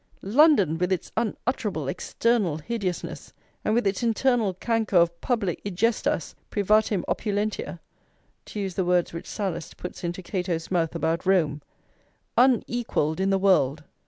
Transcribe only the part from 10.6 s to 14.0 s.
mouth about Rome, unequalled in the world!